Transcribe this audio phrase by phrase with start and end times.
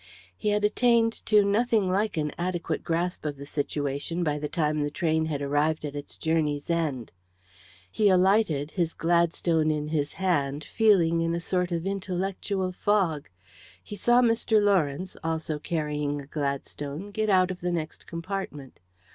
[0.35, 4.81] He had attained to nothing like an adequate grasp of the situation by the time
[4.81, 7.11] the train had arrived at its journey's end.
[7.91, 13.29] He alighted, his Gladstone in his hand, feeling in a sort of intellectual fog.
[13.83, 14.59] He saw Mr.
[14.59, 18.79] Lawrence also carrying a Gladstone get out of the next compartment.